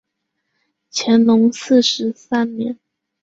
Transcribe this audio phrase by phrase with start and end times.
[0.91, 2.79] 乾隆四十三年。